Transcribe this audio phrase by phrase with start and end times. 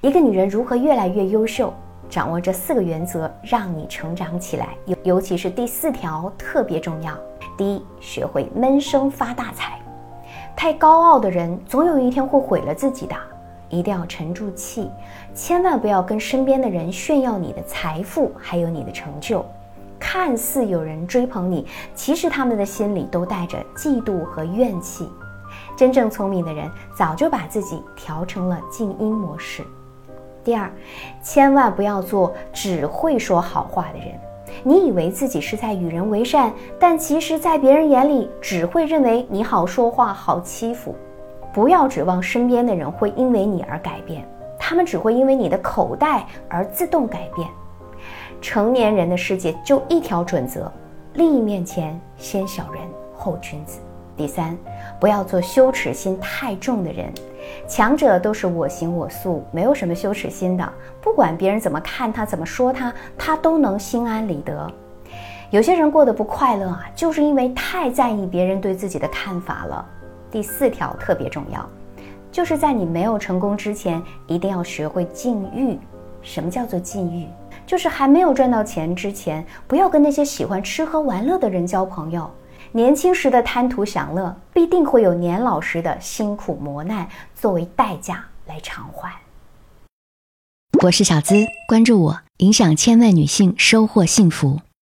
[0.00, 1.74] 一个女人如何越来越优秀？
[2.08, 4.68] 掌握这四个原则，让你成长起来。
[4.86, 7.12] 尤尤其是第四条特别重要。
[7.56, 9.80] 第一，学会闷声发大财。
[10.56, 13.16] 太高傲的人，总有一天会毁了自己的。
[13.68, 14.88] 一定要沉住气，
[15.34, 19.44] 千万不要跟身边的人炫耀你的财富，还有你的成就。
[19.98, 25.08] 看似有人追捧你，其实他们的心里都带着嫉妒和怨气。
[25.76, 29.64] 真正聪明的人，早就把自己调成了静音模式。
[30.48, 30.72] 第二，
[31.22, 34.18] 千万不要做只会说好话的人。
[34.62, 40.94] 你以为自己是在与人为善，但其实，在别人眼里，只会认为你好说话、好欺负。
[41.52, 44.26] 不要指望身边的人会因为你而改变，
[44.58, 47.46] 他们只会因为你的口袋而自动改变。
[48.40, 50.72] 成年人的世界就一条准则：
[51.12, 52.82] 利益面前，先小人
[53.14, 53.80] 后君子。
[54.18, 54.58] 第三，
[54.98, 57.10] 不要做羞耻心太重的人。
[57.68, 60.72] 强者都是我行我素，没有什么羞耻心的。
[61.00, 64.70] 不管别人怎么看他，怎么说他，他都能心安理得。
[65.50, 69.86] 有些人过得不快乐啊，就是因为太在意别人对自己的看法了。
[70.30, 71.66] 第四条特别重要，
[72.30, 75.78] 就是在你没有成功之前，一定要学会禁欲。
[76.20, 77.26] 什么叫做禁欲？
[77.64, 82.28] 就是还没有赚到钱之前，不要跟那些喜欢吃喝玩乐的人交朋友。
[82.72, 89.10] 年轻时的贪图享乐，必定会有年老时的辛苦磨难作为代价来偿还。
[90.82, 91.34] 我是小资，
[91.66, 94.60] 关注我，影响千万女性，收获幸福。